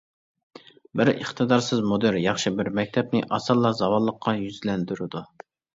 [1.01, 5.29] بىر ئىقتىدارسىز مۇدىر ياخشى بىر مەكتەپنى ئاسانلا زاۋاللىققا يۈزلەندۈرىدۇ.